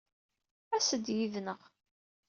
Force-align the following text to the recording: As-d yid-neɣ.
As-d 0.75 1.05
yid-neɣ. 1.17 1.59